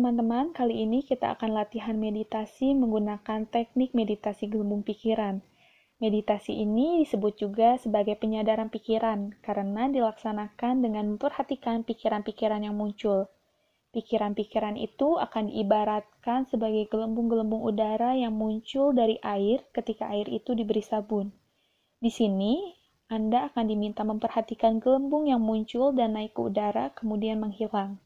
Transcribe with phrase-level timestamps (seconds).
[0.00, 5.44] teman-teman, kali ini kita akan latihan meditasi menggunakan teknik meditasi gelembung pikiran.
[6.00, 13.28] Meditasi ini disebut juga sebagai penyadaran pikiran karena dilaksanakan dengan memperhatikan pikiran-pikiran yang muncul.
[13.92, 20.80] Pikiran-pikiran itu akan diibaratkan sebagai gelembung-gelembung udara yang muncul dari air ketika air itu diberi
[20.80, 21.28] sabun.
[22.00, 22.72] Di sini,
[23.12, 28.00] Anda akan diminta memperhatikan gelembung yang muncul dan naik ke udara kemudian menghilang.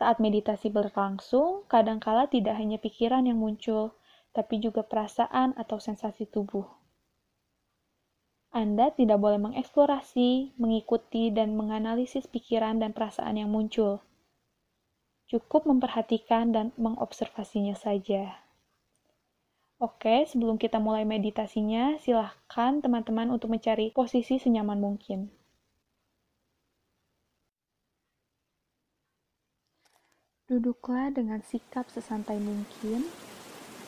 [0.00, 3.96] Saat meditasi berlangsung, kadangkala tidak hanya pikiran yang muncul,
[4.32, 6.64] tapi juga perasaan atau sensasi tubuh.
[8.52, 14.04] Anda tidak boleh mengeksplorasi, mengikuti, dan menganalisis pikiran dan perasaan yang muncul.
[15.24, 18.36] Cukup memperhatikan dan mengobservasinya saja.
[19.80, 25.32] Oke, sebelum kita mulai meditasinya, silahkan teman-teman untuk mencari posisi senyaman mungkin.
[30.52, 33.08] Duduklah dengan sikap sesantai mungkin,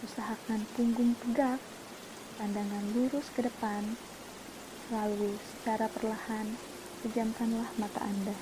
[0.00, 1.60] usahakan punggung tegak,
[2.40, 3.84] pandangan lurus ke depan,
[4.88, 6.56] lalu secara perlahan
[7.04, 8.32] pejamkanlah mata Anda.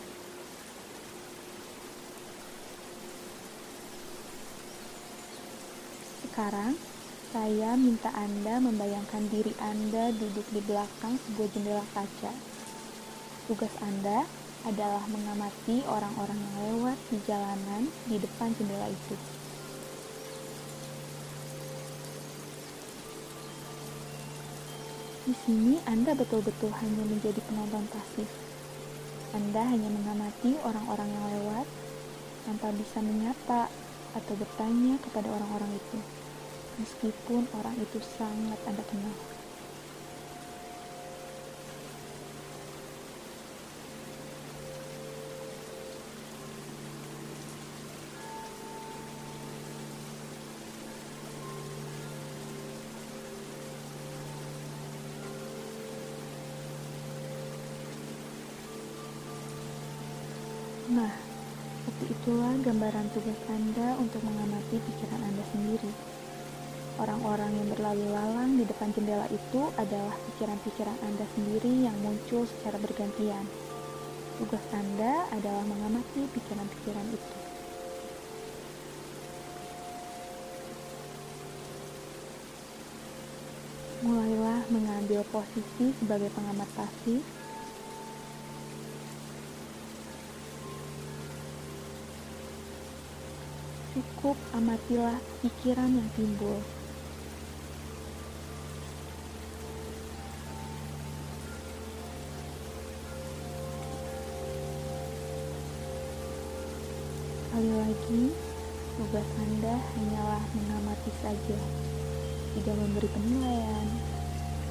[6.23, 6.79] Sekarang,
[7.35, 12.31] saya minta Anda membayangkan diri Anda duduk di belakang sebuah jendela kaca.
[13.51, 19.15] Tugas Anda adalah mengamati orang-orang yang lewat di jalanan di depan jendela itu.
[25.23, 28.27] Di sini Anda betul-betul hanya menjadi penonton pasif.
[29.33, 31.67] Anda hanya mengamati orang-orang yang lewat
[32.45, 33.71] tanpa bisa menyapa
[34.13, 35.99] atau bertanya kepada orang-orang itu,
[36.83, 39.42] meskipun orang itu sangat Anda kenal.
[60.91, 61.15] Nah,
[61.87, 65.93] seperti itulah gambaran tugas Anda untuk mengamati pikiran Anda sendiri.
[66.99, 72.83] Orang-orang yang berlalu lalang di depan jendela itu adalah pikiran-pikiran Anda sendiri yang muncul secara
[72.83, 73.47] bergantian.
[74.43, 77.35] Tugas Anda adalah mengamati pikiran-pikiran itu.
[84.03, 87.23] Mulailah mengambil posisi sebagai pengamat pasif
[93.93, 96.57] Cukup amatilah pikiran yang timbul.
[107.45, 108.23] Sekali lagi,
[108.97, 111.61] tugas Anda hanyalah mengamati saja,
[112.57, 113.87] tidak memberi penilaian,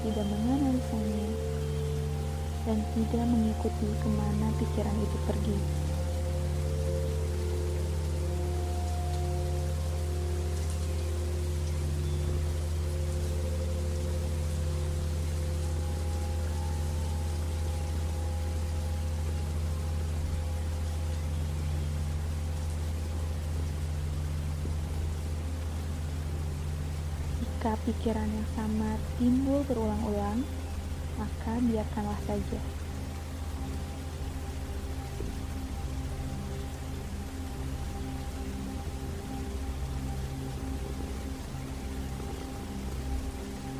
[0.01, 1.29] tidak menganalisanya,
[2.65, 5.57] dan tidak mengikuti ke mana pikiran itu pergi.
[27.61, 30.41] Jika pikiran yang sama timbul berulang-ulang,
[31.13, 32.57] maka biarkanlah saja.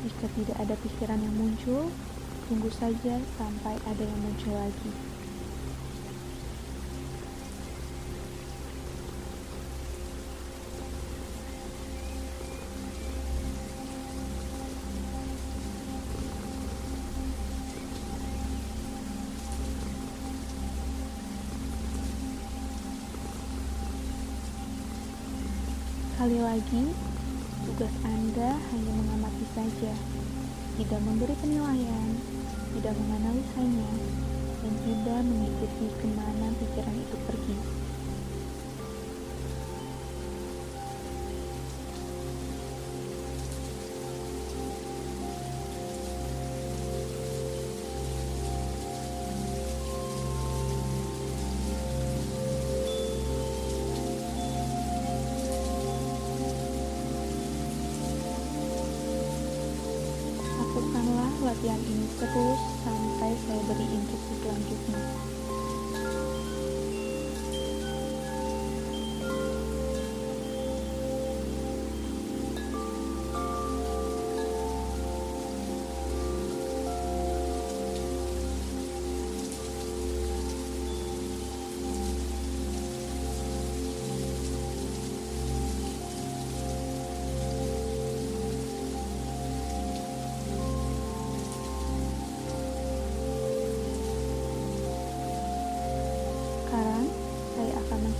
[0.06, 1.90] Jika tidak ada pikiran yang muncul,
[2.46, 4.94] tunggu saja sampai ada yang muncul lagi.
[26.22, 26.86] Sekali lagi,
[27.66, 29.90] tugas Anda hanya mengamati saja,
[30.78, 32.14] tidak memberi penilaian,
[32.78, 33.90] tidak menganalisanya,
[34.62, 37.81] dan tidak mengikuti ke mana pikiran itu pergi.
[61.42, 65.02] Latihan ini terus sampai saya beri instruksi selanjutnya.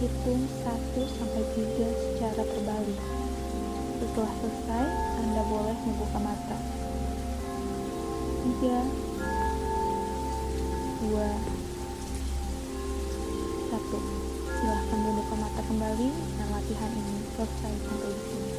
[0.02, 3.00] Hitung 1 sampai 3 secara terbalik.
[4.02, 4.84] Setelah selesai,
[5.22, 6.58] Anda boleh membuka mata.
[8.42, 8.58] 3
[11.08, 11.16] 2 1
[14.62, 18.51] Silahkan membuka mata kembali dan latihan ini selesai sampai di sini.